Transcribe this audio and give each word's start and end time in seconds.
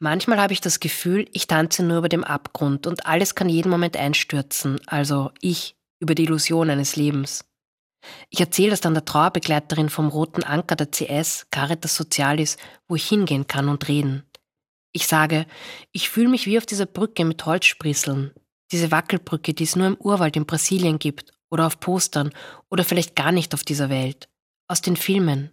Manchmal 0.00 0.40
habe 0.40 0.52
ich 0.52 0.60
das 0.60 0.78
Gefühl, 0.78 1.28
ich 1.32 1.48
tanze 1.48 1.82
nur 1.82 1.98
über 1.98 2.08
dem 2.08 2.22
Abgrund 2.22 2.86
und 2.86 3.06
alles 3.06 3.34
kann 3.34 3.48
jeden 3.48 3.70
Moment 3.70 3.96
einstürzen, 3.96 4.80
also 4.86 5.32
ich 5.40 5.76
über 6.00 6.14
die 6.14 6.24
Illusion 6.24 6.70
eines 6.70 6.94
Lebens. 6.94 7.44
Ich 8.30 8.38
erzähle 8.40 8.70
das 8.70 8.80
dann 8.80 8.94
der 8.94 9.04
Trauerbegleiterin 9.04 9.90
vom 9.90 10.08
Roten 10.08 10.44
Anker 10.44 10.76
der 10.76 10.90
CS, 10.90 11.48
Caritas 11.50 11.96
Socialis, 11.96 12.56
wo 12.86 12.94
ich 12.94 13.08
hingehen 13.08 13.48
kann 13.48 13.68
und 13.68 13.88
reden. 13.88 14.24
Ich 14.92 15.06
sage, 15.06 15.46
ich 15.92 16.08
fühle 16.08 16.28
mich 16.28 16.46
wie 16.46 16.58
auf 16.58 16.66
dieser 16.66 16.86
Brücke 16.86 17.24
mit 17.24 17.44
Holzsprießeln. 17.44 18.32
Diese 18.70 18.90
Wackelbrücke, 18.90 19.54
die 19.54 19.64
es 19.64 19.76
nur 19.76 19.86
im 19.86 19.96
Urwald 19.96 20.36
in 20.36 20.46
Brasilien 20.46 20.98
gibt 20.98 21.32
oder 21.50 21.66
auf 21.66 21.80
Postern 21.80 22.32
oder 22.70 22.84
vielleicht 22.84 23.16
gar 23.16 23.32
nicht 23.32 23.54
auf 23.54 23.64
dieser 23.64 23.90
Welt. 23.90 24.28
Aus 24.68 24.80
den 24.80 24.96
Filmen. 24.96 25.50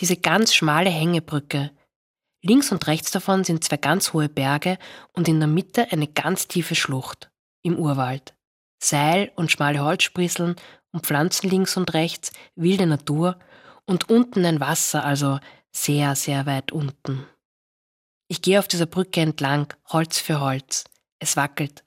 Diese 0.00 0.16
ganz 0.16 0.54
schmale 0.54 0.90
Hängebrücke. 0.90 1.70
Links 2.42 2.72
und 2.72 2.86
rechts 2.88 3.12
davon 3.12 3.44
sind 3.44 3.62
zwei 3.62 3.76
ganz 3.76 4.12
hohe 4.12 4.28
Berge 4.28 4.78
und 5.12 5.28
in 5.28 5.38
der 5.38 5.48
Mitte 5.48 5.90
eine 5.92 6.08
ganz 6.08 6.48
tiefe 6.48 6.74
Schlucht 6.74 7.30
im 7.62 7.78
Urwald. 7.78 8.34
Seil 8.82 9.30
und 9.36 9.52
schmale 9.52 9.84
Holzsprießeln 9.84 10.56
und 10.90 11.06
Pflanzen 11.06 11.48
links 11.48 11.76
und 11.76 11.94
rechts, 11.94 12.32
wilde 12.56 12.86
Natur 12.86 13.38
und 13.86 14.10
unten 14.10 14.44
ein 14.44 14.58
Wasser, 14.58 15.04
also 15.04 15.38
sehr, 15.70 16.16
sehr 16.16 16.44
weit 16.46 16.72
unten. 16.72 17.26
Ich 18.28 18.42
gehe 18.42 18.58
auf 18.58 18.66
dieser 18.66 18.86
Brücke 18.86 19.20
entlang, 19.20 19.72
Holz 19.88 20.18
für 20.18 20.40
Holz. 20.40 20.84
Es 21.20 21.36
wackelt. 21.36 21.84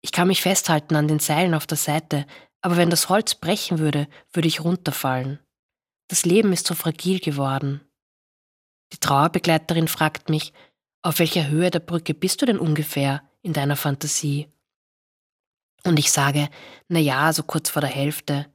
Ich 0.00 0.10
kann 0.10 0.28
mich 0.28 0.42
festhalten 0.42 0.96
an 0.96 1.06
den 1.06 1.20
Seilen 1.20 1.54
auf 1.54 1.66
der 1.66 1.76
Seite, 1.76 2.26
aber 2.60 2.76
wenn 2.76 2.90
das 2.90 3.08
Holz 3.08 3.34
brechen 3.36 3.78
würde, 3.78 4.08
würde 4.32 4.48
ich 4.48 4.64
runterfallen. 4.64 5.38
Das 6.08 6.24
Leben 6.24 6.52
ist 6.52 6.66
so 6.66 6.74
fragil 6.74 7.20
geworden. 7.20 7.80
Die 8.92 8.98
Trauerbegleiterin 8.98 9.88
fragt 9.88 10.28
mich, 10.28 10.52
auf 11.02 11.18
welcher 11.18 11.48
Höhe 11.48 11.70
der 11.70 11.80
Brücke 11.80 12.14
bist 12.14 12.40
du 12.40 12.46
denn 12.46 12.58
ungefähr 12.58 13.22
in 13.42 13.52
deiner 13.52 13.76
Fantasie? 13.76 14.48
Und 15.84 15.98
ich 15.98 16.10
sage, 16.10 16.48
na 16.88 16.98
ja, 16.98 17.32
so 17.32 17.42
kurz 17.42 17.68
vor 17.68 17.82
der 17.82 17.90
Hälfte. 17.90 18.46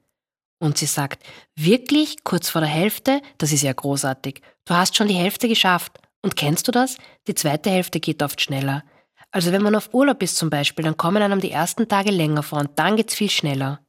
Und 0.60 0.78
sie 0.78 0.88
sagt, 0.88 1.24
wirklich 1.56 2.24
kurz 2.24 2.50
vor 2.50 2.62
der 2.62 2.70
Hälfte? 2.70 3.22
Das 3.38 3.52
ist 3.52 3.62
ja 3.62 3.72
großartig. 3.72 4.42
Du 4.66 4.74
hast 4.74 4.98
schon 4.98 5.08
die 5.08 5.14
Hälfte 5.14 5.48
geschafft. 5.48 6.00
Und 6.22 6.36
kennst 6.36 6.68
du 6.68 6.72
das? 6.72 6.98
Die 7.28 7.36
zweite 7.36 7.70
Hälfte 7.70 8.00
geht 8.00 8.24
oft 8.24 8.42
schneller. 8.42 8.84
Also 9.32 9.52
wenn 9.52 9.62
man 9.62 9.76
auf 9.76 9.94
Urlaub 9.94 10.22
ist 10.24 10.38
zum 10.38 10.50
Beispiel, 10.50 10.84
dann 10.84 10.98
kommen 10.98 11.22
einem 11.22 11.40
die 11.40 11.52
ersten 11.52 11.88
Tage 11.88 12.12
länger 12.12 12.44
vor 12.44 12.60
und 12.60 12.78
dann 12.80 12.96
geht's 12.96 13.14
viel 13.14 13.30
schneller. 13.30 13.80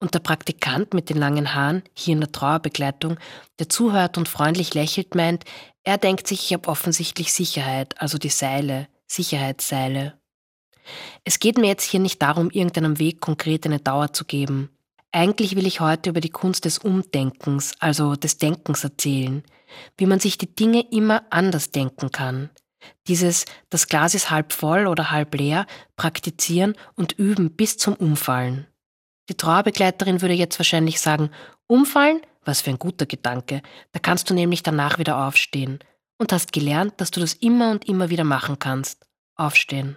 Und 0.00 0.14
der 0.14 0.20
Praktikant 0.20 0.94
mit 0.94 1.10
den 1.10 1.18
langen 1.18 1.54
Haaren, 1.54 1.82
hier 1.92 2.14
in 2.14 2.20
der 2.20 2.32
Trauerbegleitung, 2.32 3.18
der 3.58 3.68
zuhört 3.68 4.16
und 4.16 4.28
freundlich 4.28 4.72
lächelt, 4.74 5.14
meint, 5.14 5.44
er 5.84 5.98
denkt 5.98 6.26
sich, 6.26 6.46
ich 6.46 6.52
habe 6.54 6.68
offensichtlich 6.68 7.32
Sicherheit, 7.32 8.00
also 8.00 8.16
die 8.16 8.30
Seile, 8.30 8.88
Sicherheitsseile. 9.06 10.18
Es 11.24 11.38
geht 11.38 11.58
mir 11.58 11.66
jetzt 11.66 11.84
hier 11.84 12.00
nicht 12.00 12.20
darum, 12.22 12.50
irgendeinem 12.50 12.98
Weg 12.98 13.20
konkret 13.20 13.66
eine 13.66 13.78
Dauer 13.78 14.12
zu 14.12 14.24
geben. 14.24 14.70
Eigentlich 15.12 15.54
will 15.54 15.66
ich 15.66 15.80
heute 15.80 16.10
über 16.10 16.20
die 16.20 16.30
Kunst 16.30 16.64
des 16.64 16.78
Umdenkens, 16.78 17.74
also 17.78 18.16
des 18.16 18.38
Denkens 18.38 18.84
erzählen, 18.84 19.42
wie 19.98 20.06
man 20.06 20.20
sich 20.20 20.38
die 20.38 20.54
Dinge 20.54 20.84
immer 20.90 21.24
anders 21.30 21.72
denken 21.72 22.10
kann. 22.10 22.50
Dieses 23.08 23.44
das 23.68 23.88
Glas 23.88 24.14
ist 24.14 24.30
halb 24.30 24.52
voll 24.52 24.86
oder 24.86 25.10
halb 25.10 25.34
leer 25.34 25.66
praktizieren 25.96 26.74
und 26.94 27.12
üben 27.12 27.50
bis 27.50 27.76
zum 27.76 27.94
Umfallen. 27.94 28.66
Die 29.30 29.36
Trauerbegleiterin 29.36 30.20
würde 30.22 30.34
jetzt 30.34 30.58
wahrscheinlich 30.58 31.00
sagen, 31.00 31.30
umfallen? 31.68 32.20
Was 32.44 32.62
für 32.62 32.70
ein 32.70 32.80
guter 32.80 33.06
Gedanke. 33.06 33.62
Da 33.92 34.00
kannst 34.00 34.28
du 34.28 34.34
nämlich 34.34 34.64
danach 34.64 34.98
wieder 34.98 35.24
aufstehen 35.24 35.78
und 36.18 36.32
hast 36.32 36.52
gelernt, 36.52 36.94
dass 36.96 37.12
du 37.12 37.20
das 37.20 37.34
immer 37.34 37.70
und 37.70 37.88
immer 37.88 38.10
wieder 38.10 38.24
machen 38.24 38.58
kannst. 38.58 39.06
Aufstehen. 39.36 39.96